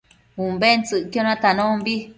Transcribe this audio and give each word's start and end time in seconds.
Umbentsëcquio 0.43 1.21
natanombi 1.27 1.95